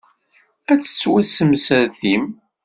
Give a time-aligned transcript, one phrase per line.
[0.71, 2.25] Ad tettwassemsertim.